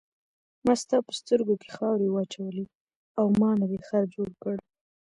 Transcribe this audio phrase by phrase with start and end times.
[0.65, 2.65] ما ستا په سترګو کې خاورې واچولې
[3.19, 4.55] او ما نه دې خر جوړ کړ.